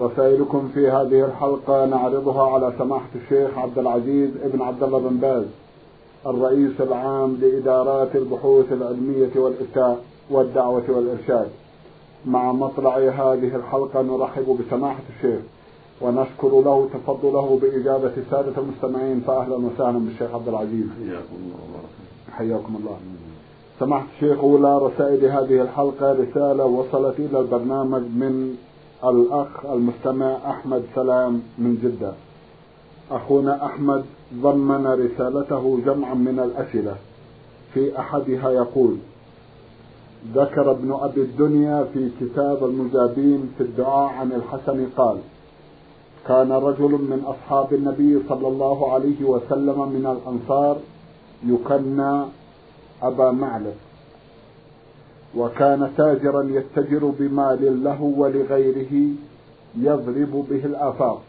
[0.00, 5.44] رسائلكم في هذه الحلقة نعرضها على سماحة الشيخ عبد العزيز ابن عبد الله بن باز
[6.26, 11.48] الرئيس العام لإدارات البحوث العلمية والإفتاء والدعوة والإرشاد.
[12.26, 15.40] مع مطلع هذه الحلقة نرحب بسماحة الشيخ
[16.00, 20.86] ونشكر له تفضله بإجابة السادة المستمعين فأهلا وسهلا بالشيخ عبد العزيز.
[21.06, 21.82] حياكم الله
[22.32, 22.96] حياكم الله.
[23.80, 28.56] سماحة الشيخ أولى رسائل هذه الحلقة رسالة وصلت إلى البرنامج من
[29.10, 32.12] الأخ المستمع أحمد سلام من جدة.
[33.10, 34.04] أخونا أحمد
[34.34, 36.96] ضمن رسالته جمعا من الأسئلة.
[37.74, 38.96] في أحدها يقول
[40.34, 45.18] ذكر ابن أبي الدنيا في كتاب المجابين في الدعاء عن الحسن قال
[46.26, 50.76] كان رجل من أصحاب النبي صلى الله عليه وسلم من الأنصار
[51.46, 52.24] يكنى
[53.02, 53.74] أبا معلق
[55.36, 59.14] وكان تاجرا يتجر بمال له ولغيره
[59.78, 61.22] يضرب به الآفاق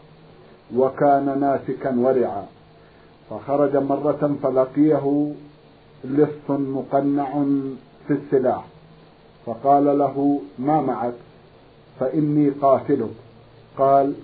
[0.76, 2.46] وكان ناسكا ورعا.
[3.30, 5.32] فخرج مرة فلقيه
[6.04, 7.44] لص مقنع
[8.06, 8.64] في السلاح
[9.46, 11.14] فقال له ما معك؟
[12.00, 13.10] فإني قاتلك.
[13.78, 14.14] قال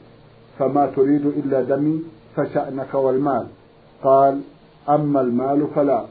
[0.58, 2.02] فما تريد إلا دمي
[2.36, 3.46] فشأنك والمال.
[4.04, 4.40] قال
[4.88, 6.04] أما المال فلا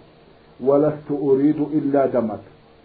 [0.63, 2.39] ولست أريد إلا دمك.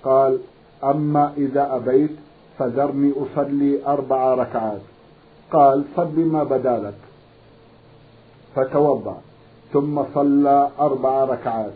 [0.05, 0.39] قال
[0.85, 2.11] أما إذا أبيت
[2.59, 4.81] فذرني أصلي أربع ركعات.
[5.53, 6.99] قال صل ما بدا لك
[8.55, 9.21] فتوضأ.
[9.73, 11.73] ثم صلى أربع ركعات.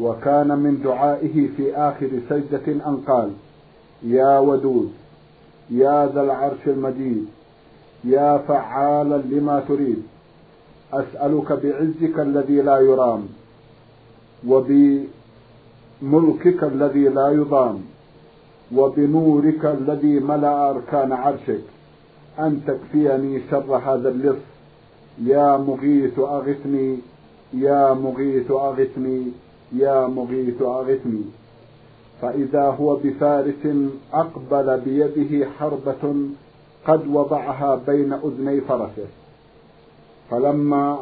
[0.00, 3.30] وكان من دعائه في آخر سجدة أن قال
[4.02, 4.92] يا ودود
[5.70, 7.26] يا ذا العرش المجيد
[8.04, 10.02] يا فعالا لما تريد
[10.92, 13.28] أسألك بعزك الذي لا يرام
[14.48, 15.04] وبملكك
[16.64, 17.93] الذي لا يضام.
[18.72, 21.64] وبنورك الذي ملأ أركان عرشك
[22.38, 24.42] أن تكفيني شر هذا اللص.
[25.22, 26.98] يا مغيث أغثني
[27.52, 29.32] يا مغيث أغثني
[29.72, 31.22] يا مغيث أغثني.
[32.22, 33.66] فإذا هو بفارس
[34.12, 36.14] أقبل بيده حربة
[36.86, 39.08] قد وضعها بين أذني فرسه.
[40.30, 40.98] فلما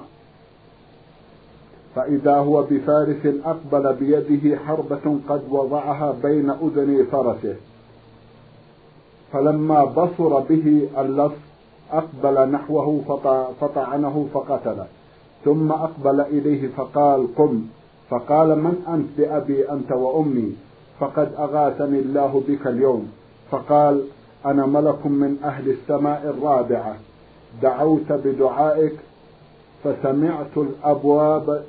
[1.95, 7.57] فإذا هو بفارس أقبل بيده حربة قد وضعها بين أذني فرسه.
[9.33, 11.33] فلما بصر به اللص
[11.93, 13.01] أقبل نحوه
[13.61, 14.87] فطعنه فقتله
[15.45, 17.63] ثم أقبل إليه فقال قم.
[18.11, 20.57] فقال من أنت بأبي أنت وأمي؟
[21.01, 23.13] فقد أغاثني الله بك اليوم.
[23.51, 24.03] فقال
[24.47, 26.97] أنا ملك من أهل السماء الرابعة.
[27.63, 28.95] دعوت بدعائك
[29.85, 31.65] فسمعت الأبواب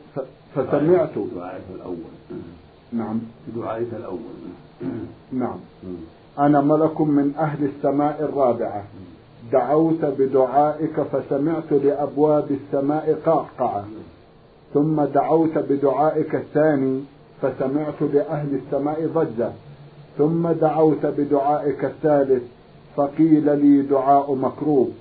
[0.56, 1.10] فسمعت.
[1.36, 1.98] دعائك الأول.
[2.94, 3.20] نعم.
[3.56, 4.20] دعائك الأول.
[5.32, 5.60] نعم.
[6.40, 8.84] أنا ملك من أهل السماء الرابعة.
[9.52, 13.86] دعوت بدعائك فسمعت لأبواب السماء قعقعة
[14.74, 17.04] ثم دعوت بدعائك الثاني
[17.42, 19.52] فسمعت لأهل السماء ضجة.
[20.18, 22.44] ثم دعوت بدعائك الثالث
[22.96, 24.92] فقيل لي دعاء مكروب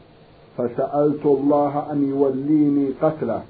[0.58, 3.42] فسألت الله أن يوليني قتله.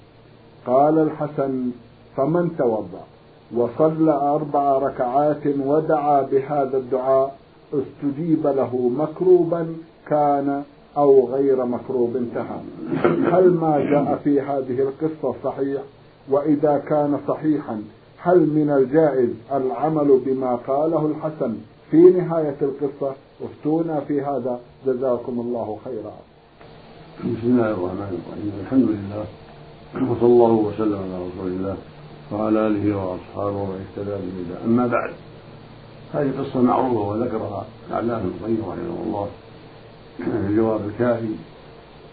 [0.67, 1.71] قال الحسن
[2.17, 3.05] فمن توضأ؟
[3.57, 7.37] وصلى أربع ركعات ودعا بهذا الدعاء
[7.75, 9.75] استجيب له مكروبا
[10.09, 10.63] كان
[10.97, 12.61] أو غير مكروب انتهى.
[13.33, 15.83] هل ما جاء في هذه القصة صحيح؟
[16.31, 17.83] وإذا كان صحيحا
[18.19, 21.55] هل من الجائز العمل بما قاله الحسن
[21.91, 23.15] في نهاية القصة؟
[23.45, 24.61] افتونا في هذا.
[24.87, 26.13] جزاكم الله خيرا.
[27.21, 28.53] بسم الله الرحمن الرحيم.
[28.65, 29.25] الحمد لله
[29.95, 31.77] وصلى الله وسلم على رسول الله
[32.33, 34.65] وعلى آله وأصحابه ومن اهتدى بهداه.
[34.65, 35.13] أما بعد
[36.15, 39.29] هذه قصة معروفة وذكرها العلامه ابن القيم رحمه الله
[40.17, 41.35] في الجواب الكافي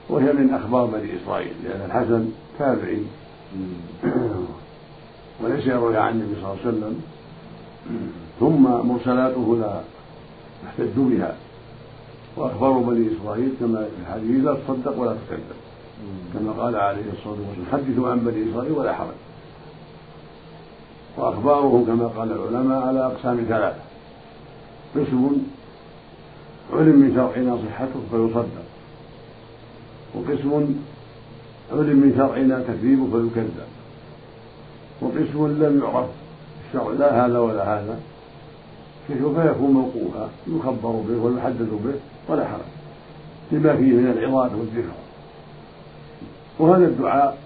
[0.09, 2.29] وهي من أخبار بني إسرائيل لأن الحسن
[2.59, 3.03] تابعي
[5.43, 7.01] وليس يروي عن النبي صلى الله عليه وسلم
[8.39, 9.81] ثم مرسلاته لا
[10.65, 11.35] يحتج بها.
[12.39, 15.59] وأخبار بني إسرائيل كما في الحديث لا تصدق ولا تكذب.
[16.33, 19.19] كما قال عليه الصلاة والسلام حدثوا عن بني إسرائيل ولا حرج.
[21.17, 23.81] واخبارهم كما قال العلماء على أقسام ثلاثة
[24.95, 25.31] قسم
[26.73, 28.65] علم من شرعنا صحته فيصدق
[30.15, 30.51] وقسم
[31.71, 33.69] علم من شرعنا تكذيبه فيكذب
[35.01, 36.09] وقسم لم يعرف
[36.67, 37.99] الشرع لا هذا ولا هذا
[39.07, 41.99] فيكون موقوفا يخبر به ويحدث به.
[42.29, 42.61] ولا حرج.
[43.51, 44.93] لما فيه من العظات والذكر
[46.59, 47.37] وهذا الدعاء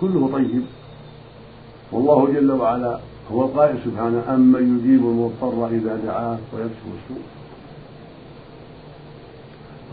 [0.00, 0.62] كله طيب.
[1.92, 2.98] والله جل وعلا
[3.32, 7.22] هو القائل سبحانه أمن يجيب المضطر إذا دعاه ويكشف السوء.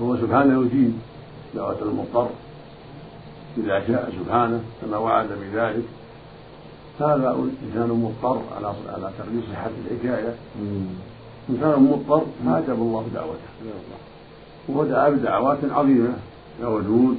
[0.02, 0.94] هو سبحانه يجيب
[1.56, 2.30] دعوة المضطر.
[3.58, 5.84] إذا شاء سبحانه كما وعد بذلك.
[7.00, 10.36] هذا إنسان مضطر على على تقدير صحة الحكاية.
[11.50, 13.50] إنسان مضطر فأجاب الله دعوته.
[14.68, 16.14] وهو دعا بدعوات عظيمة.
[16.62, 17.18] يا ودود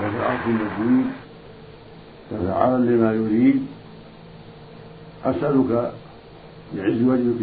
[0.00, 1.06] يا العرش المجيد
[2.32, 3.66] يا فعالا لما يريد.
[5.24, 5.92] أسألك
[6.74, 7.40] بعز وجهك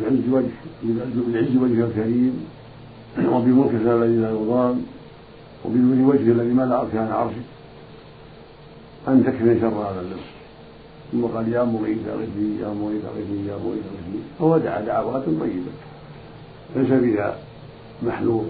[0.00, 0.50] بعز وجهك
[0.82, 2.46] بعز وجهك الكريم
[3.18, 4.82] وبملكك الذي لا يضام
[5.64, 7.48] وبنور وجهك الذي ملأ أركان عرشك
[9.08, 10.39] أن تكفي شر هذا اللص.
[11.12, 14.20] ثم قال يا مغيث أغثني يا مغيث أغثني يا مغيث أغثني.
[14.38, 15.72] فهو دعا دعوات طيبة.
[16.76, 17.38] ليس فيها
[18.02, 18.44] محلول.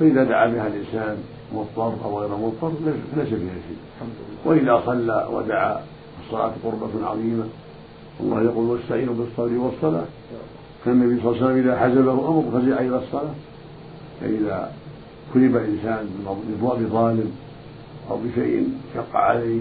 [0.00, 1.16] فإذا دعا بها الإنسان
[1.54, 2.72] مضطر أو غير مضطر
[3.16, 3.78] ليس فيها شيء.
[4.44, 5.80] وإذا صلى ودعا
[6.24, 7.44] الصلاة قربة عظيمة.
[8.20, 10.04] الله يقول واستعينوا بالصبر والصلاة.
[10.84, 13.34] كان النبي صلى الله عليه وسلم إذا حزبه أمر فزع إلى الصلاة.
[14.20, 14.72] فإذا
[15.34, 16.08] كلب الإنسان
[16.80, 17.32] بظالم
[18.10, 19.60] أو بشيء شق عليه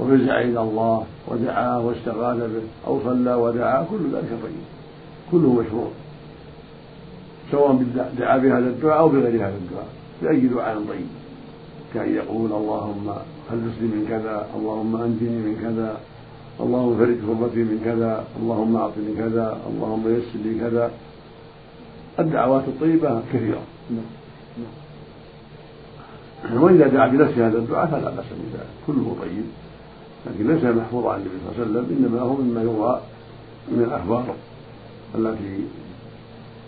[0.00, 4.64] وفزع إلى الله ودعاه واستغاث به أو صلى ودعا كل ذلك طيب.
[5.30, 5.88] كله مشروع.
[7.50, 7.84] سواء
[8.18, 9.88] دعا بهذا الدعاء أو بغير هذا الدعاء.
[10.22, 11.06] بأي دعاء طيب.
[11.94, 13.14] كأن يقول اللهم
[13.50, 16.00] خلصني من كذا اللهم أنجني من كذا
[16.60, 20.90] اللهم فرج كربتي من كذا اللهم أعطني كذا اللهم يسر لي كذا.
[22.18, 23.62] الدعوات الطيبة كثيرة.
[26.52, 28.66] وإذا دعا بنفس هذا الدعاء فلا بأس بذلك.
[28.86, 29.44] كله طيب.
[30.26, 33.00] لكن ليس محفوظ عن النبي صلى الله عليه وسلم إنما هو مما يروى
[33.68, 34.34] من الأخبار
[35.14, 35.64] التي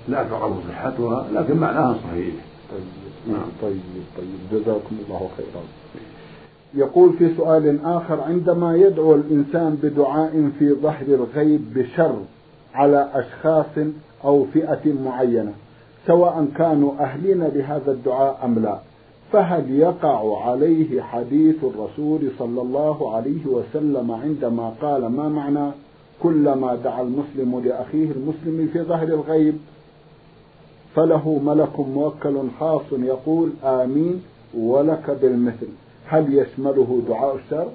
[0.09, 2.35] لا تعرف صحتها لكن معناها صحيح.
[2.71, 3.81] طيب نعم طيب
[4.17, 4.61] طيب.
[4.61, 5.63] جزاكم الله خيرا.
[6.75, 12.17] يقول في سؤال آخر عندما يدعو الإنسان بدعاء في ظهر الغيب بشر
[12.75, 13.87] على أشخاص
[14.25, 15.53] أو فئة معينة
[16.07, 18.79] سواء كانوا أهلين لهذا الدعاء أم لا؟
[19.33, 25.71] فهل يقع عليه حديث الرسول صلى الله عليه وسلم عندما قال ما معنى
[26.23, 29.55] كلما دعا المسلم لأخيه المسلم في ظهر الغيب؟
[30.95, 34.23] فله ملك موكل خاص يقول آمين
[34.59, 35.69] ولك بالمثل.
[36.07, 37.69] هل يشمله دعاء الشر؟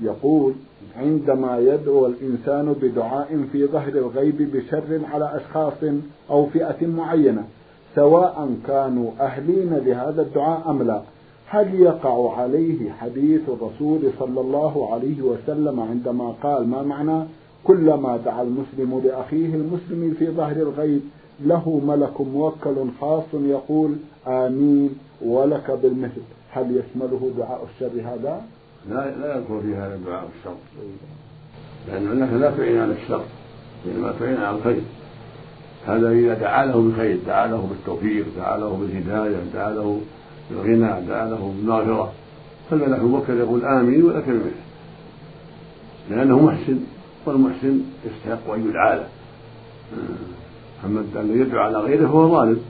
[0.00, 0.52] يقول
[0.96, 5.72] عندما يدعو الإنسان بدعاء في ظهر الغيب بشر على أشخاص
[6.30, 7.44] أو فئة معينة.
[7.94, 11.02] سواء كانوا أهلين لهذا الدعاء أم لا.
[11.46, 17.24] هل يقع عليه حديث الرسول صلى الله عليه وسلم عندما قال ما معنى؟
[17.64, 21.00] كلما دعا المسلم لأخيه المسلم في ظهر الغيب
[21.40, 23.96] له ملك موكل خاص يقول
[24.26, 24.90] آمين
[25.22, 26.22] ولك بالمثل.
[26.52, 28.42] هل يشمله دعاء الشر هذا؟
[28.88, 30.54] لا لا يذكر في هذا دعاء الشر.
[31.88, 33.24] لأن أنك لا تعين على الشر
[33.86, 34.82] إنما تعين على الخير
[35.86, 40.00] هذا إذا دعا له بالخير دعا له بالتوفيق دعا له بالهداية دعا له
[40.50, 42.12] بالغنى دعا له بالمغفرة
[42.70, 44.50] فالملك الموكل يقول آمين ولك المثل.
[46.10, 46.78] لأنه محسن
[47.26, 49.08] والمحسن يستحق أن يدعى له.
[50.84, 52.60] أما أن يدعو على غيره فهو ظالم.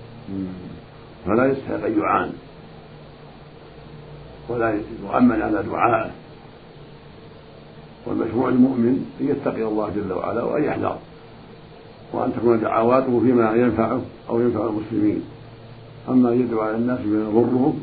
[1.26, 2.32] فلا يستحق أن يعان.
[4.48, 6.10] ولا يؤمن على دعائه.
[8.06, 10.98] والمشروع المؤمن أن يتقي الله جل وعلا وأن يحذر.
[12.12, 15.22] وأن تكون دعواته فيما ينفعه أو ينفع المسلمين.
[16.08, 17.74] أما يدعو على الناس بما يضرهم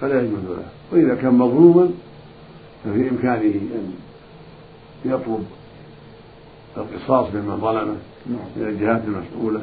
[0.00, 0.64] فلا يجوز له.
[0.92, 1.88] وإذا كان مظلوما
[2.84, 3.92] ففي إمكانه أن
[5.04, 5.44] يطلب
[6.76, 7.96] القصاص ممن ظلمه
[8.26, 9.60] من الجهات المسؤولة.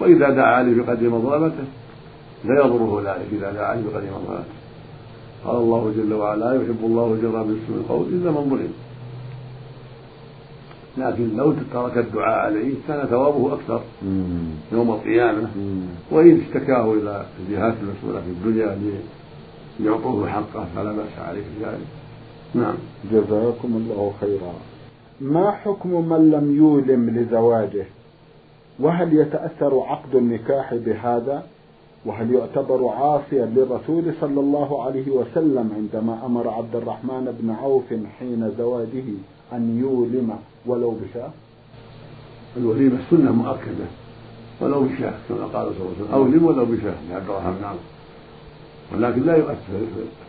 [0.00, 1.64] وإذا دعا عليه بقدر مظلمته
[2.44, 4.44] لا يضره ذلك إذا دعا عليه بقدر مظلمته
[5.44, 8.72] قال الله جل وعلا يحب الله الجر بالسوء القول إلا من ظلم.
[10.98, 13.80] لكن لو ترك الدعاء عليه كان ثوابه أكثر
[14.72, 15.48] يوم القيامة.
[16.10, 18.78] وإن اشتكاه إلى الجهات المسؤولة في الدنيا
[19.80, 21.86] ليعطوه حقه فلا بأس عليه في ذلك
[22.54, 22.74] نعم.
[23.12, 24.52] جزاكم الله خيرا.
[25.20, 27.86] ما حكم من لم يولم لزواجه؟
[28.80, 31.42] وهل يتأثر عقد النكاح بهذا؟
[32.06, 37.84] وهل يعتبر عاصيا للرسول صلى الله عليه وسلم عندما أمر عبد الرحمن بن عوف
[38.18, 39.04] حين زواجه؟
[39.52, 41.30] أن يولم ولو بشاة
[42.56, 43.86] الوليمة سنة مؤكدة.
[44.60, 46.12] ولو بشاة كما قال صلى الله عليه وسلم.
[46.12, 47.80] أولم ولو بشاة لعبد الرحمن عوف.
[48.92, 49.56] ولكن لا يؤثر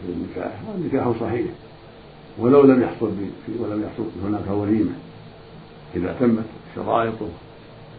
[0.06, 0.62] في النكاح.
[0.76, 1.46] النكاح صحيح.
[2.40, 3.12] ولو لم يحصل
[3.60, 4.92] ولم يحصل هناك وليمة.
[5.96, 7.30] إذا تمت شرائطه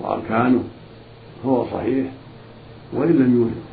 [0.01, 0.65] وأركانه
[1.47, 2.07] هو صحيح.
[2.93, 3.65] وإن لم يوجد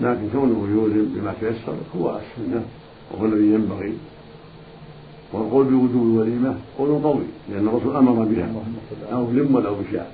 [0.00, 2.64] لكن كونه يوزن بما تيسر هو السنة.
[3.10, 3.94] وهو الذي ينبغي
[5.32, 8.50] والقول بوجوب الوليمة قول قوي لأن الرسول أمر بها.
[9.12, 10.12] أو بلم أو بشاء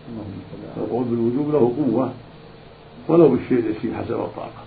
[0.76, 2.12] القول بالوجوب له قوة
[3.08, 4.64] ولو بالشيء اليسير حسب الطاقة.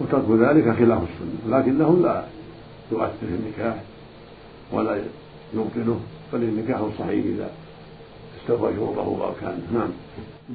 [0.00, 1.58] وترك ذلك خلاف السنة.
[1.58, 2.24] لكنه لا
[2.92, 3.82] يؤثر في النكاح
[4.72, 5.02] ولا
[5.54, 5.96] يبطله
[6.32, 7.50] بل النكاح صحيح إذا
[8.40, 9.88] استوفى شروطه وأركانه نعم.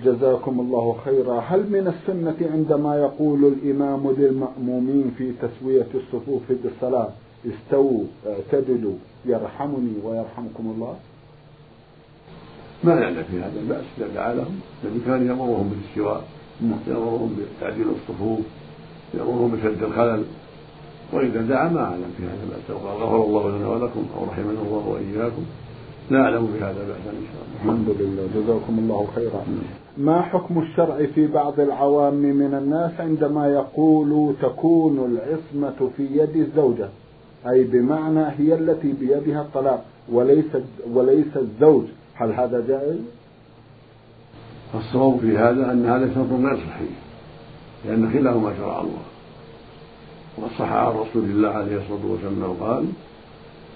[0.04, 1.40] جزاكم الله خيرا.
[1.40, 7.10] هل من السنة عندما يقول الإمام للمأمومين في تسوية الصفوف في الصلاة
[7.48, 8.94] استووا اعتدلوا
[9.26, 10.96] يرحمني ويرحمكم الله؟
[12.84, 16.24] ما نعلم في هذا بأس إذا دعا لهم الذي كان يأمرهم بالاستواء.
[16.88, 18.40] يأمرهم بتعديل الصفوف
[19.14, 20.24] يأمرهم بسد الخلل.
[21.14, 24.88] وإذا دعا ما أعلم في هذا بأس وقال غفر الله لنا ولكم أو رحمنا الله
[24.88, 25.44] وإياكم
[26.12, 27.56] لا أعلم بهذا بأسا إن شاء الله.
[27.64, 28.28] الحمد لله.
[28.36, 29.46] جزاكم الله خيرا.
[29.98, 36.90] ما حكم الشرع في بعض العوام من الناس عندما يقول تكون العصمة في يد الزوجة؟
[37.50, 40.46] أي بمعنى هي التي بيدها الطلاق وليس
[40.88, 41.84] وليس الزوج.
[42.16, 42.98] هل هذا جائز؟
[44.76, 46.98] الصواب في هذا أن هذا شرط غير صحيح
[47.86, 49.04] لأن خلاف ما شرع الله.
[50.38, 52.86] وصح عن رسول الله عليه الصلاة والسلام قال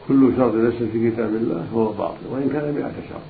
[0.07, 3.21] كل شرط ليس في كتاب الله فهو باطل وإن كان مئة شرط.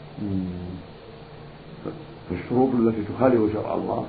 [2.29, 4.05] فالشروط التي تخالف شرع الله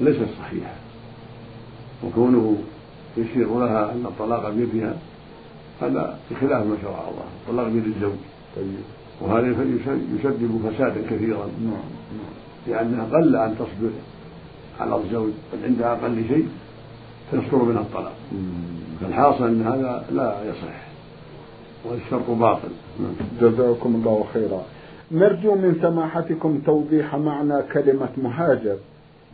[0.00, 0.74] ليست صحيحة.
[2.04, 2.56] وكونه
[3.16, 4.94] يشير لها أن الطلاق بيدها
[5.82, 8.18] هذا بخلاف ما شرع الله الطلاق بيد الزوج.
[8.56, 8.66] طيب.
[9.20, 9.46] وهذا
[10.18, 11.46] يسبب فسادا كثيرا.
[11.64, 11.90] نعم
[12.66, 13.90] لأنها قل أن تصبر
[14.80, 16.48] على الزوج بل عندها أقل شيء
[17.30, 18.12] فيصدر منها الطلاق.
[19.00, 20.84] فالحاصل أن هذا لا يصح
[21.84, 22.68] والشرط باطل.
[23.40, 24.62] جزاكم الله خيرا.
[25.12, 28.76] نرجو من سماحتكم توضيح معنى كلمة مهاجر.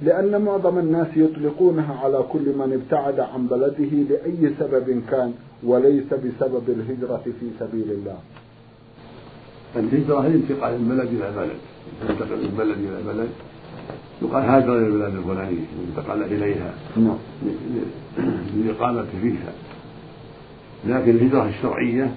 [0.02, 6.62] لأن معظم الناس يطلقونها على كل من ابتعد عن بلده لأي سبب كان وليس بسبب
[6.68, 8.18] الهجرة في سبيل الله.
[9.76, 11.60] الهجرة هي انتقال من بلد إلى بلد
[12.10, 13.28] ينتقل من بلد إلى بلد
[14.22, 17.18] يقال هاجر إلى البلاد الفلانية انتقل إليها نعم.
[18.54, 19.52] للإقامة فيها.
[20.86, 22.14] لكن الهجرة الشرعية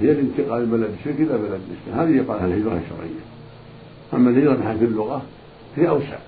[0.00, 1.98] هي الانتقال من بلد الشرك إلى بلد الإسلام.
[2.00, 3.22] هذه يقال الهجرة الشرعية.
[4.14, 5.22] أما الهجرة من حيث اللغة
[5.76, 6.18] هي أوسع.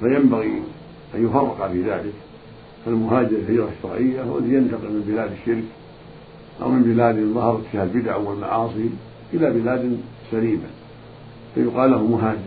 [0.00, 0.62] فينبغي
[1.14, 2.12] أن يفرق في ذلك
[2.84, 5.64] فالمهاجر الهجرة الشرعية هو الذي ينتقل من بلاد الشرك
[6.62, 8.90] أو من بلاد ظهرت فيها البدع والمعاصي
[9.34, 9.98] إلى بلاد
[10.30, 10.68] سليمة.
[11.54, 12.38] فيقال له مهاجر.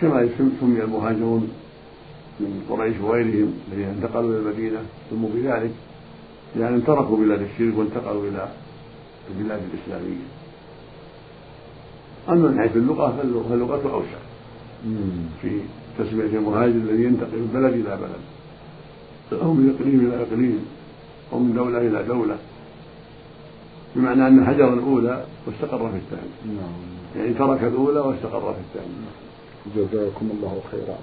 [0.00, 1.48] كما سمي المهاجرون
[2.40, 4.78] من قريش وغيرهم الذين انتقلوا إلى المدينة
[5.10, 5.70] سموا بذلك
[6.56, 8.48] لأن تركوا بلاد الشرك وانتقلوا إلى
[9.30, 10.26] البلاد الإسلامية.
[12.28, 13.16] أما من حيث اللغة
[13.48, 14.18] فاللغة أوسع.
[15.42, 15.60] في
[15.98, 18.22] تسمية المهاجر الذي ينتقل من بلد إلى بلد.
[19.42, 20.66] أو من إقليم إلى إقليم
[21.32, 22.36] أو من دولة إلى دولة.
[23.96, 26.60] بمعنى أن هجر الأولى واستقر في الثانية.
[26.60, 26.72] نعم.
[27.16, 29.10] يعني ترك الأولى واستقر في الثانية.
[29.76, 30.98] جزاكم الله خيرا.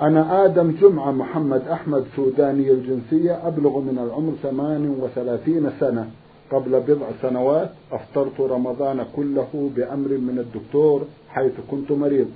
[0.00, 6.10] أنا آدم جمعة محمد أحمد سوداني الجنسية أبلغ من العمر 38 سنة.
[6.52, 12.26] قبل بضع سنوات أفطرت رمضان كله بأمر من الدكتور حيث كنت مريض.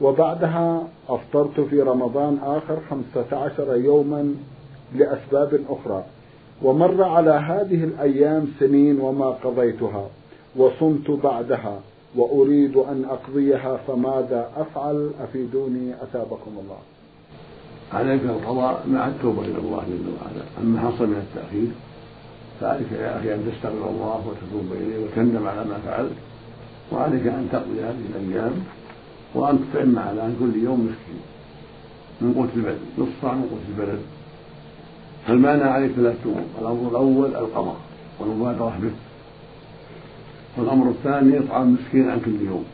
[0.00, 4.34] وبعدها أفطرت في رمضان آخر خمسة عشر يوما
[4.94, 6.04] لأسباب أخرى.
[6.62, 10.06] ومر على هذه الأيام سنين وما قضيتها
[10.56, 11.80] وصمت بعدها
[12.16, 16.78] وأريد أن أقضيها فماذا أفعل؟ أفيدوني أثابكم الله.
[17.92, 20.44] عليك القضاء مع التوبة إلى الله جل وعلا.
[20.62, 21.68] أما حصل من التأخير
[22.60, 26.12] فعليك يا أخي أن تستغفر الله وتتوب إليه وتندم على ما فعلت
[26.92, 28.52] وعليك أن تقضي هذه الأيام
[29.34, 31.20] وأن تطعم على عن كل يوم مسكين
[32.20, 34.00] من قوت البلد نص صاع من قوت البلد.
[35.26, 37.76] فالمعنى عليك ثلاث أمور الأمر الأول القضاء
[38.18, 38.90] والمبادرة به.
[40.56, 42.64] والأمر الثاني إطعام مسكين عن كل يوم.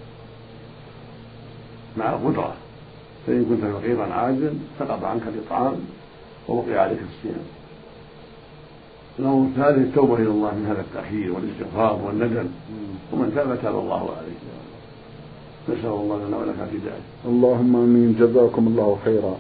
[1.96, 2.54] مع القدرة
[3.26, 5.76] فإن كنت فقيرا عاجزا سقط عنك الإطعام
[6.48, 7.44] وبقي عليك الصيام.
[9.18, 12.48] الأمر الثالث التوبة إلى الله من هذا التأخير والإستغفار والندم.
[13.12, 14.36] ومن تاب تاب الله عليه.
[15.68, 18.16] نسأل الله لنا ولك الهداية اللهم آمين.
[18.20, 19.37] جزاكم الله خيرا.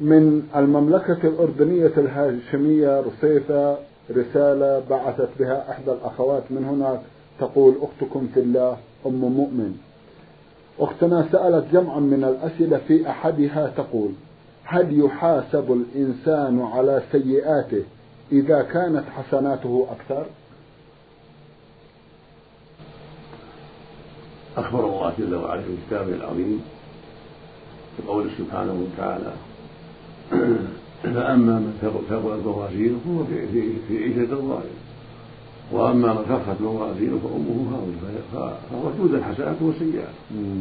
[0.00, 3.76] من المملكة الأردنية الهاشمية رصيفة
[4.10, 7.00] رسالة بعثت بها إحدى الأخوات من هناك
[7.40, 9.76] تقول أختكم في الله أم مؤمن.
[10.78, 14.10] أختنا سألت جمعا من الأسئلة في أحدها تقول
[14.64, 17.82] هل يحاسب الإنسان على سيئاته
[18.32, 20.26] إذا كانت حسناته أكثر؟
[24.58, 26.60] أخبر الله جل وعلا في كتابه العظيم
[27.98, 29.32] بقوله سبحانه وتعالى
[31.02, 33.24] فأما من ثقلت موازينه فهو
[33.88, 34.78] في عيشة راضية
[35.72, 40.12] وأما من خفت موازينه فأمه هاوية فهو توزن حسناته وسيئاته.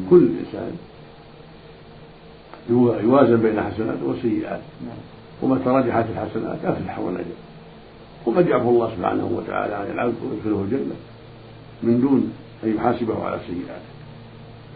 [0.09, 0.77] كل إنسان
[3.03, 4.97] يوازن بين حسناته وسيئاته نعم.
[5.41, 7.23] ومتى رجحت الحسنات أفلح ونجا
[8.25, 10.95] وقد يعفو الله سبحانه وتعالى عن العبد ويدخله الجنة
[11.83, 12.33] من دون
[12.63, 13.97] أن يحاسبه على سيئاته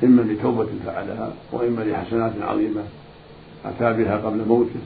[0.04, 2.84] إما لتوبة فعلها وإما لحسنات عظيمة
[3.66, 4.80] أتى بها قبل موته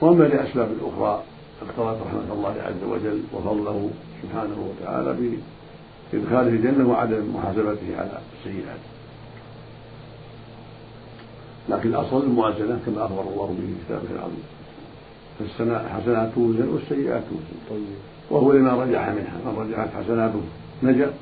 [0.00, 1.22] وأما لأسباب أخرى.
[1.62, 3.90] اقتضت رحمة الله عز وجل وفضله
[4.22, 5.16] سبحانه وتعالى
[6.12, 8.80] بإدخاله الجنة وعدم محاسبته على السيئات.
[11.68, 14.44] لكن الأصل الموازنة كما أخبر الله به في كتابه العظيم.
[15.38, 17.58] فالحسنات توزن والسيئات توزن.
[17.70, 17.96] طيب.
[18.30, 20.40] وهو لما رجح منها من رجحت حسناته
[20.82, 21.12] نجا.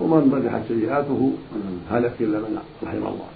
[0.00, 1.32] ومن رجحت سيئاته
[1.90, 3.28] هلك إلا من رحم الله.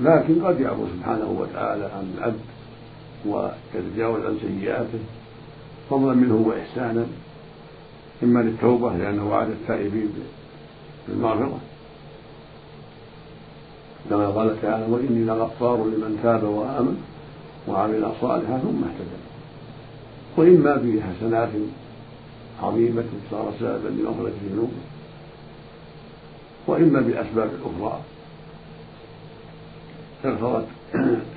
[0.00, 2.40] لكن قد يعفو سبحانه وتعالى عن العبد
[3.26, 4.98] ويتجاوز عن سيئاته
[5.90, 7.06] فضلا منه وإحسانا.
[8.22, 10.08] إما للتوبة لأنه وعد التائبين
[11.08, 11.58] بالمغفرة.
[14.10, 17.02] كما قال تعالى وإني لغفار لمن تاب وآمن
[17.68, 19.20] وعمل صالحا ثم اهتدى.
[20.36, 21.48] وإما به حسنات
[22.62, 24.95] عظيمة صار سببا لمغفرة ذنوبه
[26.66, 28.00] وإما بأسباب أخرى.
[30.24, 30.66] اقتضت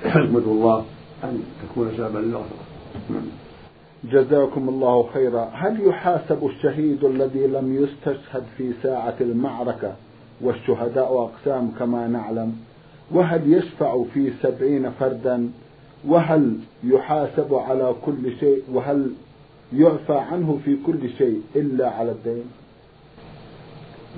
[0.04, 0.84] حكمة الله
[1.24, 2.64] أن تكون سببا للغفرة
[4.04, 5.50] جزاكم الله خيرا.
[5.52, 9.94] هل يحاسب الشهيد الذي لم يستشهد في ساعة المعركة
[10.40, 12.56] والشهداء أقسام كما نعلم؟
[13.10, 15.50] وهل يشفع في سبعين فردا؟
[16.08, 19.10] وهل يحاسب على كل شيء؟ وهل
[19.72, 22.44] يعفى عنه في كل شيء إلا على الدين؟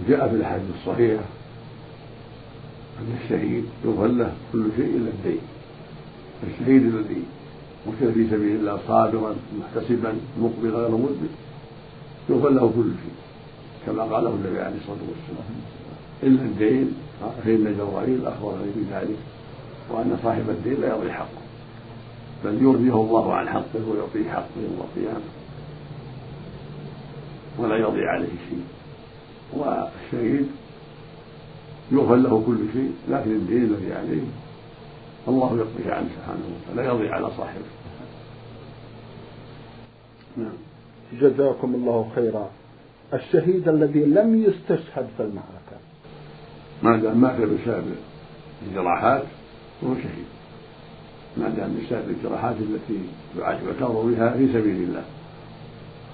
[0.08, 1.24] جاء في الحديث الصحيحة
[2.98, 5.40] أن الشهيد يغفر له كل شيء إلا الدين.
[6.46, 7.22] الشهيد الذي
[7.86, 11.32] قتل في سبيل الله صابرا محتسبا مقبلا غير مدبر
[12.30, 13.16] يغفر له كل شيء
[13.86, 15.50] كما قاله النبي عليه الصلاة والسلام.
[16.22, 16.94] إلا الدين
[17.44, 19.18] فإن جبرائيل أخبرني بذلك
[19.90, 21.42] وأن صاحب الدين لا يضيع حقه
[22.44, 25.24] بل يرضيه الله عن حقه ويعطيه حقه يوم القيامة
[27.58, 28.64] ولا يضيع عليه شيء.
[29.56, 30.46] والشهيد
[31.92, 34.22] يغفر له كل شيء لكن الدين الذي عليه
[35.28, 37.64] الله يقضيه عنه سبحانه وتعالى لا يضيع على صاحبه.
[40.36, 40.52] نعم.
[41.20, 42.50] جزاكم الله خيرا.
[43.14, 45.76] الشهيد الذي لم يستشهد في المعركة.
[46.82, 47.84] ما دام مات بسبب
[48.66, 49.22] الجراحات
[49.80, 50.26] فهو شهيد.
[51.36, 52.98] ما دام بسبب الجراحات التي
[53.38, 55.04] يعتبر بها في سبيل الله.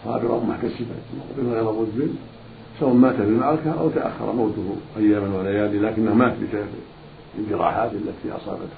[0.05, 0.95] صابرا محتسبا
[1.39, 2.17] غير مذنب
[2.81, 6.67] سواء مات في المعركة أو تأخر موته أياما وليالي لكنه مات بسبب
[7.39, 8.77] الجراحات التي أصابته.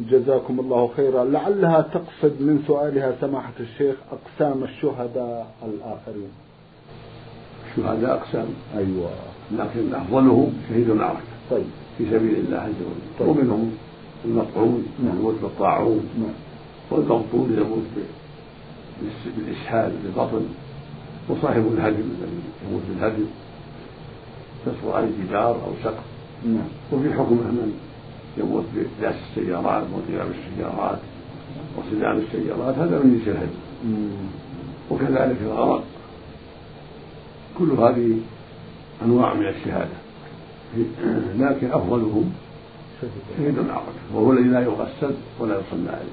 [0.00, 1.24] جزاكم الله خيرا.
[1.24, 6.30] لعلها تقصد من سؤالها سماحة الشيخ أقسام الشهداء الآخرين.
[7.70, 9.10] الشهداء أقسام؟ أيوة.
[9.52, 11.66] لكن أفضلهم شهيد المعركة طيب.
[11.98, 13.18] في سبيل الله عز وجل.
[13.18, 13.28] طيب.
[13.28, 13.72] ومنهم
[14.24, 15.18] المطعون نعم.
[15.18, 16.08] يموت بالطاعون.
[16.18, 16.34] نعم.
[16.90, 18.06] والمغطون يموت
[19.36, 20.46] بالإسهال بالبطن
[21.28, 23.26] وصاحب الهدم الذي يموت بالهدم
[24.66, 26.04] تسقط عليه جدار أو سقف
[26.44, 26.64] نعم.
[26.92, 27.78] وفي حكمه من
[28.38, 30.98] يموت بداس السيارات وانقلاب السيارات
[31.76, 33.54] وصدام السيارات هذا من جنس الهدم
[34.90, 35.84] وكذلك الغرق.
[37.58, 38.18] كل هذه
[39.04, 40.02] أنواع من الشهادة.
[41.38, 42.32] لكن أفضلهم
[43.36, 46.12] شهيد العرق وهو الذي لا يغسل ولا يصلى عليه.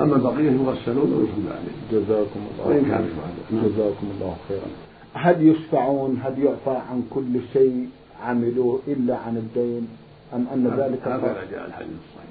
[0.00, 1.80] أما البقية يغسلون ويصلى عليهم.
[1.92, 4.68] جزاكم الله وإن كانوا شهداء جزاكم الله خيرا.
[5.14, 7.88] هل يشفعون؟ هل يعفى عن كل شيء
[8.22, 9.88] عملوه إلا عن الدين؟
[10.34, 12.30] أم أن ذلك هكذا جاء الحديث الصحيح.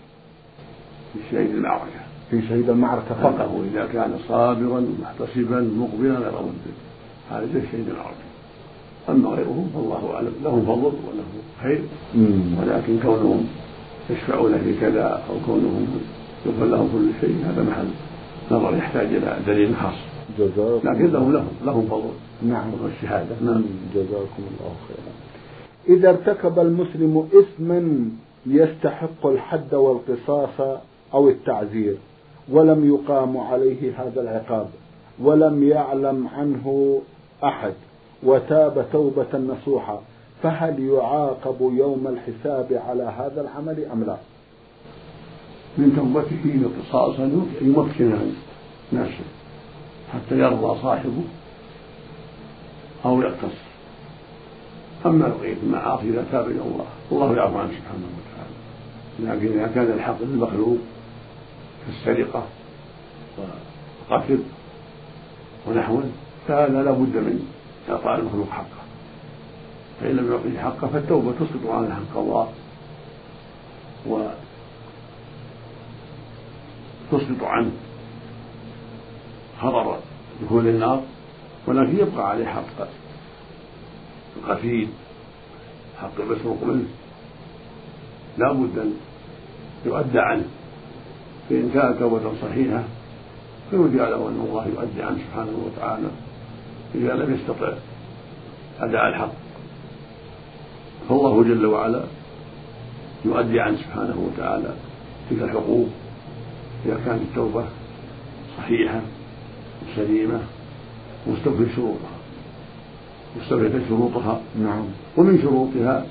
[1.14, 2.02] في شهيد المعركة.
[2.30, 6.78] في شهيد المعركة فقط؟ إذا كان صابرا محتسبا مقبلا غير مدبر
[7.30, 8.30] هذا جاء شهيد المعركة.
[9.10, 10.34] أما غيرهم فالله أعلم.
[10.44, 11.24] لهم فضل وله
[11.62, 11.82] خير.
[12.60, 13.48] ولكن كونهم
[14.10, 15.88] يشفعون في كذا أو كونهم
[16.46, 17.88] يغفر لهم كل شيء هذا محل
[18.52, 19.94] نظر يحتاج إلى دليل خاص.
[20.40, 22.10] جزاكم لكن لهم لهم لهم فضل.
[22.44, 22.72] نعم.
[22.84, 23.36] والشهادة.
[23.42, 23.64] نعم.
[23.96, 25.14] جزاكم الله خيرا.
[25.98, 28.10] إذا ارتكب المسلم إثما
[28.46, 30.80] يستحق الحد والقصاص
[31.14, 31.98] أو التعزير
[32.52, 34.68] ولم يقام عليه هذا العقاب
[35.20, 37.00] ولم يعلم عنه
[37.44, 37.74] أحد
[38.24, 40.02] وتاب توبة نصوحة
[40.44, 44.18] فهل يعاقب يوم الحساب على هذا العمل أم لا؟
[45.78, 48.34] من توبته وقصاصا يمكن عن
[48.94, 49.26] نفسه
[50.14, 51.24] حتى يرضى صاحبه
[53.06, 53.58] أو يقتص
[55.06, 59.40] أما بقية المعاصي إذا تاب إلى الله الله يعفو عنه سبحانه وتعالى.
[59.40, 60.78] لكن إذا كان الحق للمخلوق
[61.86, 62.44] كالسرقة
[63.38, 64.40] والقتل
[65.68, 66.04] ونحوه
[66.48, 67.48] فهذا لا بد من
[67.90, 68.89] إعطاء المخلوق حقه.
[70.02, 72.48] فإن لم يعطيه حقه فالتوبة تسقط عنه الله.
[77.12, 77.72] وتسقط عنه
[79.60, 79.98] خطر
[80.44, 81.04] دخول النار
[81.68, 82.88] ولكن يبقى عليه حق
[84.38, 84.90] القتيل
[86.02, 86.86] حق المسروق منه.
[88.38, 88.94] لا بد أن
[89.86, 90.46] يؤدى عنه.
[91.50, 92.84] فإن كانت توبة صحيحة
[93.70, 96.08] فيرجى له أن الله يؤدي عنه سبحانه وتعالى.
[96.96, 97.74] إذا لم يستطع
[98.80, 99.49] أداء الحق.
[101.10, 102.04] فالله جل وعلا
[103.26, 104.74] يؤدي عنه سبحانه وتعالى
[105.30, 105.88] تلك الحقوق
[106.86, 107.66] إذا كانت التوبة
[108.58, 109.02] صحيحة
[109.96, 110.40] سليمة
[111.28, 112.20] مستوفي شروطها
[113.38, 114.42] مستوفية شروطها.
[114.62, 114.86] نعم.
[115.18, 116.06] ومن شروطها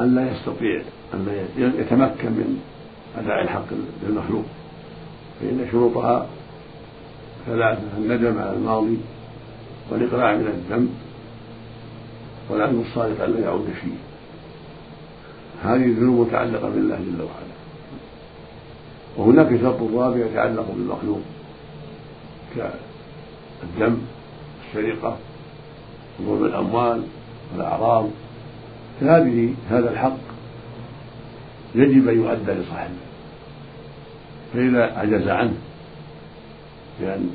[0.00, 0.82] أن لا يستطيع
[1.14, 2.60] أن يتمكن من
[3.18, 3.66] أداء الحق
[4.02, 4.44] للمخلوق.
[5.40, 6.26] فإن شروطها
[7.46, 8.98] ثلاثة الندم على الماضي
[9.90, 10.88] والإقلاع من الذنب.
[12.50, 13.96] والعزم الصادق أن لا يعود فيه.
[15.62, 17.56] هذه الذنوب متعلقة بالله جل وعلا.
[19.16, 21.20] وهناك شرط رابع يتعلق بالمخلوق
[22.56, 23.98] كالدم
[24.68, 25.16] السرقة
[26.22, 27.02] ظلم الأموال
[27.52, 28.08] والأعراض.
[29.00, 30.18] فهذه هذا الحق
[31.74, 32.94] يجب أن يؤدى لصاحبه.
[34.54, 35.54] فإذا عجز عنه
[37.00, 37.30] بأن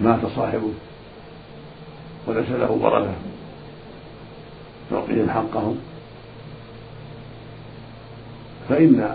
[0.00, 0.72] مات صاحبه
[2.26, 3.14] وليس له ورثة
[4.92, 5.76] يعطيهم حقهم.
[8.68, 9.14] فإن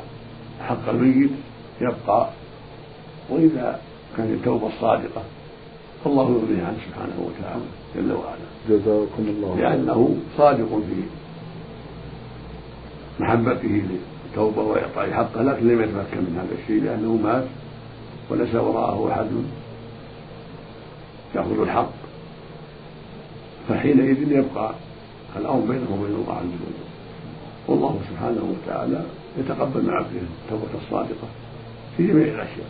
[0.67, 1.31] حق الميت
[1.81, 2.29] يبقى
[3.29, 3.79] وإذا
[4.17, 5.23] كانت التوبة الصادقة
[6.03, 7.63] فالله يرضيه عنه سبحانه وتعالى
[7.95, 8.47] جل وعلا.
[8.69, 11.03] جزاكم الله لأنه صادق في
[13.19, 13.83] محبته
[14.29, 17.45] للتوبة وإعطاء حقه لكن لم يتمكن من هذا الشيء لأنه مات
[18.29, 19.27] وليس وراءه أحد
[21.35, 21.91] يأخذ الحق.
[23.69, 24.73] فحينئذ يبقى
[25.35, 26.87] الأمر بينه وبين الله عز وجل.
[27.67, 29.03] والله سبحانه وتعالى
[29.39, 31.27] يتقبل من عبده التوبة الصادقة
[31.97, 32.69] في جميع الأشياء.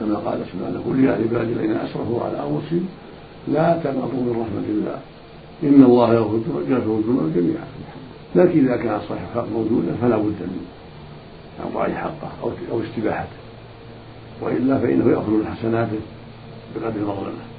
[0.00, 2.88] كما قال سبحانه قل يا عبادي الذين أسرفوا على أنفسهم
[3.48, 4.98] لا تقنطوا من رحمة الله.
[5.62, 6.36] إن الله يغفر
[6.68, 7.66] الذنوب جميعا.
[8.34, 10.66] لكن إذا كان صاحب حق موجودا فلا بد من
[11.64, 13.36] إعطاء حقه أو أو استباحته.
[14.40, 15.98] وإلا فإنه يأخذ من حسناته
[16.74, 17.51] بقدر مظلمة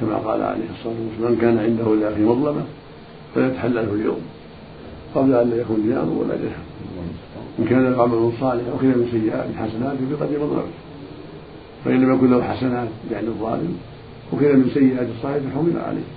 [0.00, 2.64] كما قال عليه الصلاة والسلام من كان عنده لأخيه مظلمة
[3.34, 4.20] فليتحلله اليوم
[5.14, 6.68] قبل أن لا يكون دينار ولا درهم
[7.58, 10.78] إن كان له عمل صالح أخذ من سيئات حسناته بقدر مظلمته
[11.84, 13.78] فإن لم يكن له حسنات يعني الظالم
[14.32, 16.08] وكذا من سيئات الصالح فحمل عليه.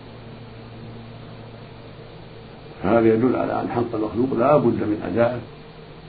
[2.83, 5.39] هذا يدل على أن حق المخلوق لا بد من أدائه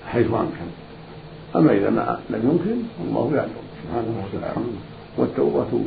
[0.07, 0.71] حيث أمكن.
[1.57, 3.51] أما إذا ما لم يمكن الله يعلم.
[3.83, 4.67] سبحانه وتعالى.
[5.19, 5.85] والتوبة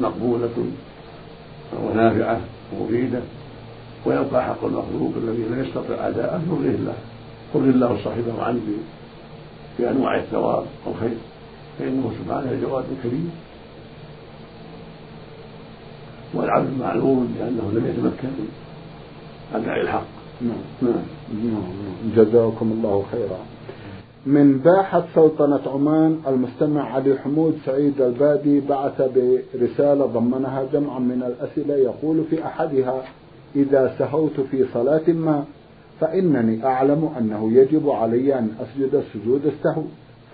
[0.00, 0.66] مقبولة.
[1.78, 2.40] ونافعة
[2.72, 3.20] ومفيدة
[4.06, 6.94] ويبقى حق المخلوق الذي لا يستطيع أداءه يرضيه الله
[7.54, 8.60] يرضي الله صاحبه عنه
[9.78, 11.16] بأنواع الثواب والخير
[11.78, 13.30] فإنه سبحانه جواد كريم.
[16.34, 18.48] والعبد معلوم بأنه لم يتمكن من
[19.54, 20.06] أداء الحق.
[20.40, 21.02] نعم نعم.
[21.32, 21.62] نعم.
[22.16, 23.38] جزاكم الله خيرا.
[24.26, 31.74] من باحة سلطنة عمان المستمع علي حمود سعيد البادي بعث برسالة ضمنها جمعا من الأسئلة
[31.74, 33.02] يقول في أحدها
[33.56, 35.44] إذا سهوت في صلاة ما
[36.00, 39.82] فإنني أعلم أنه يجب علي أن أسجد سجود السهو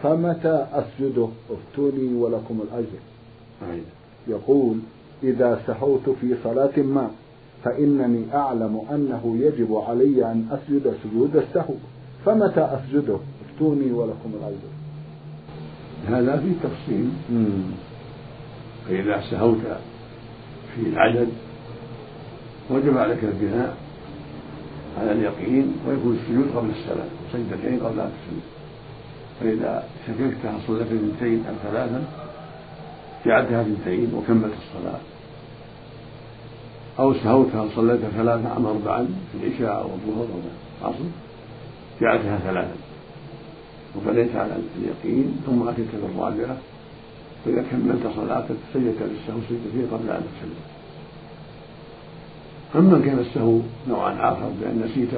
[0.03, 3.01] فمتى أسجده؟ افتوني ولكم الأجر.
[4.29, 4.77] يقول
[5.23, 7.11] إذا سهوت في صلاة ما
[7.65, 11.75] فإنني أعلم أنه يجب علي أن أسجد سجود السهو
[12.25, 13.19] فمتى أسجده؟
[13.57, 14.77] افتوني ولكم الأجر
[16.09, 17.11] هذا في تفصيل.
[18.89, 19.59] فإذا سهوت
[20.75, 21.29] في العدد
[22.71, 23.77] وجب عليك البناء
[25.01, 28.41] على اليقين ويكون السجود قبل السلام سجدتين قبل أن تسلم
[29.41, 32.05] فإذا شككت هل صليت اثنتين أم ثلاثا
[33.27, 35.01] جعلتها اثنتين وكملت الصلاة.
[36.99, 40.41] أو سهوت هل صليت ثلاثا أم أربعا في العشاء أو الظهر أو
[40.83, 41.05] العصر
[42.01, 42.86] جعلتها ثلاثا.
[43.97, 45.37] وبنيت على اليقين.
[45.47, 46.57] ثم أتيت بالرابعة
[47.45, 50.67] فإذا كملت صلاتك سجدت للسهو سجدتين قبل أن تسلم
[52.75, 55.09] أما كان السهو نوعا آخر بأن نسيت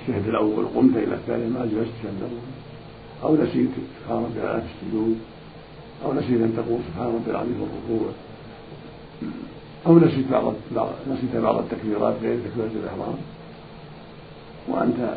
[0.00, 2.46] الشهد الأول وقمت إلى الثاني ما جلست الشهد الأول.
[3.22, 3.70] أو نسيت
[4.00, 5.18] سبحان ربي الأعلى في السجود.
[6.04, 8.08] أو نسيت أن تقول سبحان ربي العظيم في الركوع.
[9.86, 13.18] أو نسيت بعض نسيت بعض التكبيرات غير تكبيرة الإحرام.
[14.68, 15.14] وأنت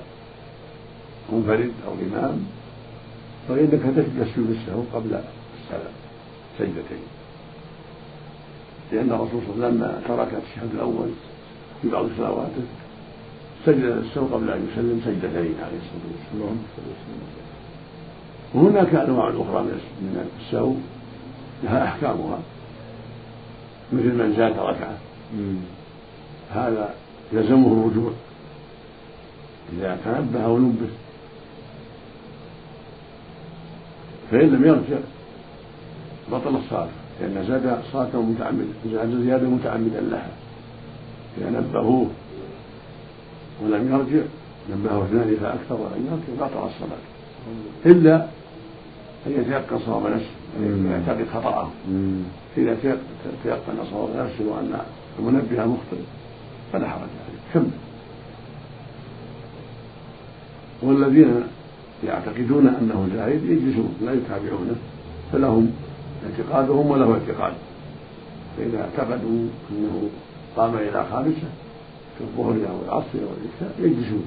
[1.34, 2.38] منفرد أو إمام.
[3.50, 5.22] فإنك تسجد السهو قبل
[5.64, 5.94] السلام
[6.60, 7.08] سجدتين.
[8.92, 11.10] لأن الرسول صلى الله عليه وسلم لما ترك الشهد الأول
[11.82, 12.66] في بعض صلواته
[13.66, 16.06] سجد السهو قبل أن يسلم سجدتين عليه الصلاة
[16.38, 16.58] والسلام.
[18.54, 19.64] وهناك أنواع أخرى
[20.02, 20.74] من السهو
[21.64, 22.40] لها أحكامها.
[23.94, 24.98] مثل من زاد ركعة.
[26.52, 26.94] هذا
[27.34, 28.12] يلزمه الرجوع
[29.74, 30.88] إذا تنبه أو نبه
[34.32, 34.98] فإن لم يرجع
[36.32, 36.88] بطل الصلاة
[37.22, 40.30] لأن زاد صلاته متعمدا زاد زيادة متعمدا لها.
[41.38, 42.08] إذا نبهوه
[43.64, 44.26] ولم يرجع
[44.72, 47.04] نبهه اثنان فأكثر ولم يرجع بطل الصلاة.
[47.86, 48.16] إلا
[49.28, 51.70] أن يتيقن صواب نفسه أن يعتقد خطأه.
[52.58, 52.78] إذا
[53.44, 54.80] تيقن صواب نفسه وأن
[55.20, 55.98] المنبه مخطئ
[56.74, 57.40] فلا حرج عليه.
[57.54, 57.70] كمل
[60.84, 61.44] والذين
[62.04, 64.76] يعتقدون أنه زايد يجلسون لا يتابعونه
[65.32, 65.72] فلهم
[66.30, 67.54] اعتقادهم وله اعتقاد.
[68.58, 70.10] فإذا اعتقدوا أنه
[70.58, 71.50] قام إلى خامسة
[72.18, 74.26] في الظهر أو العصر أو العشاء يجلسون.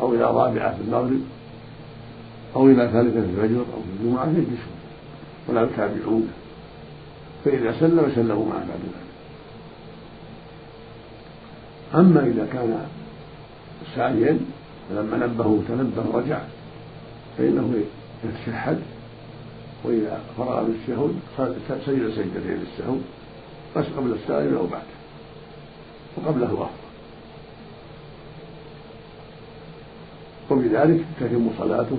[0.00, 1.20] أو إلى رابعة في المغرب
[2.56, 4.76] أو إلى ثالثة في الفجر أو في الجمعة يجلسون
[5.48, 6.26] ولا يتابعونه
[7.44, 9.10] فإذا سلم سلموا معه بعد ذلك.
[11.94, 12.86] أما إذا كان
[13.96, 14.38] سعيا
[14.90, 16.38] فلما نبهوا تنبه رجع.
[17.40, 17.84] فإنه
[18.24, 18.80] يتشهد
[19.84, 21.20] وإذا فرغ من الشهود
[21.68, 22.96] سجد سجدتين للسهو
[23.76, 25.00] بس قبل السائل أو بعده
[26.16, 26.70] وقبله أفضل
[30.50, 31.98] وبذلك تتم صلاته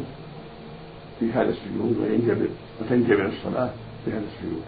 [1.20, 2.48] في هذا السجود وينجبر
[2.82, 3.70] وتنجبر الصلاة
[4.06, 4.64] في هذا السجود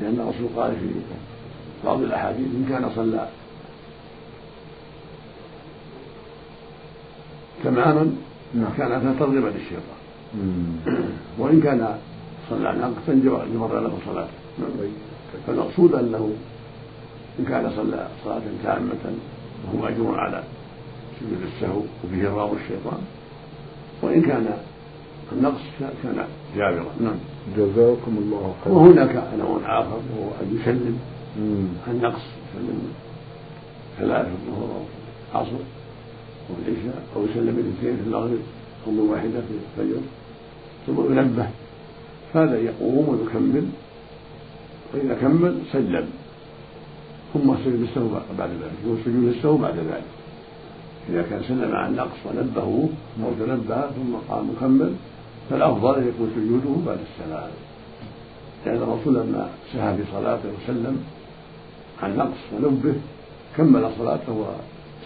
[0.00, 0.86] لأن الرسول قال في
[1.84, 3.28] بعض الأحاديث إن كان صلى
[7.64, 8.27] تماما.
[8.78, 9.98] كان ترغبا للشيطان
[11.38, 11.98] وإن كان
[12.50, 13.12] صلى ناقصا
[13.54, 14.38] جبر له صلاته.
[14.58, 14.70] نعم.
[15.46, 16.32] فالمقصود أنه
[17.38, 19.04] إن كان صلى صلاة تامة
[19.64, 20.42] وهو مأجور على
[21.20, 23.00] سجود السهو وفيه راو الشيطان.
[24.02, 24.46] وإن كان
[25.32, 25.60] النقص
[26.02, 26.92] كان جابرا.
[27.00, 27.18] نعم.
[27.56, 28.76] جزاكم الله خيرا.
[28.76, 30.98] وهناك نوع آخر وهو أن يسلم.
[31.88, 32.22] النقص
[32.54, 32.92] يسلم
[33.98, 34.82] ثلاثة وهو
[36.48, 38.38] عصر والعشاء أو يسلم الاثنين في المغرب
[38.86, 40.00] أو واحدة في الفجر
[40.86, 41.48] ثم ينبه.
[42.34, 43.66] هذا يقوم ويكمل.
[44.92, 46.08] فإذا كمل سلم.
[47.34, 48.08] ثم سجد السهو
[48.38, 48.78] بعد ذلك.
[48.86, 50.04] هو سجود السهو بعد ذلك.
[51.10, 52.88] إذا كان سلم عن نقص ونبهه
[53.24, 54.92] أو تنبه ثم قام مكمل
[55.50, 57.50] فالأفضل أن يكون سجوده بعد السلام.
[58.66, 61.04] لأن الرسول لما سهى في صلاته وسلم
[62.02, 62.94] عن نقص ونبه
[63.56, 64.46] كمل صلاته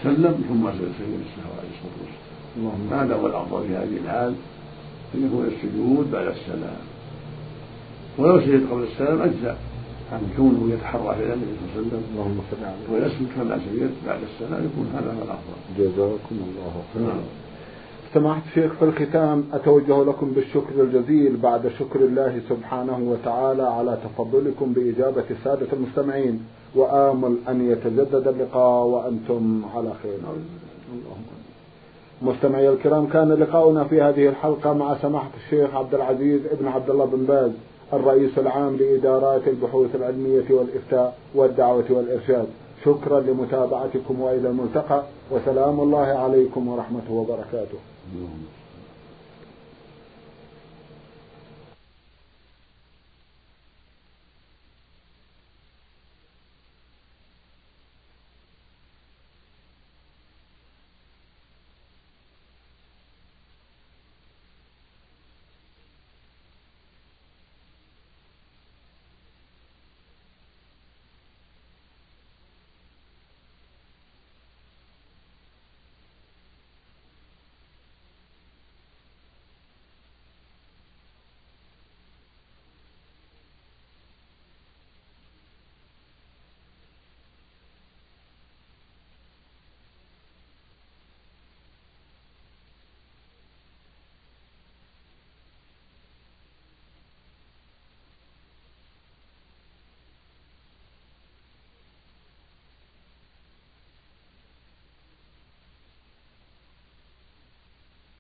[0.02, 3.00] سلم ثم سجد السهو عليه الصلاة والسلام.
[3.00, 4.34] هذا هو الأفضل في هذه الحال
[5.14, 6.82] ان يكون السجود بعد السلام.
[8.18, 9.58] ولو سجد قبل السلام اجزاء
[10.12, 12.02] عن كونه يتحرى في النبي صلى الله عليه وسلم.
[12.14, 15.56] اللهم صل عليه ويسجد كما سجد بعد السلام يكون هذا هو الأفضل.
[15.78, 17.06] جزاكم الله خيرا.
[17.06, 17.24] نعم.
[18.14, 24.72] سماحة الشيخ في الختام أتوجه لكم بالشكر الجزيل بعد شكر الله سبحانه وتعالى على تفضلكم
[24.72, 26.40] بإجابة السادة المستمعين.
[26.74, 30.18] وآمل أن يتجدد اللقاء وأنتم على خير.
[30.92, 31.22] اللهم
[32.22, 37.04] مستمعي الكرام كان لقاؤنا في هذه الحلقة مع سماحة الشيخ عبد العزيز ابن عبد الله
[37.04, 37.50] بن باز
[37.92, 42.46] الرئيس العام لإدارات البحوث العلمية والإفتاء والدعوة والإرشاد.
[42.84, 47.78] شكرا لمتابعتكم وإلى الملتقى وسلام الله عليكم ورحمته وبركاته.